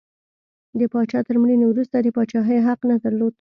[0.79, 3.29] د پاچا تر مړینې وروسته د پاچاهۍ حق نه درلود.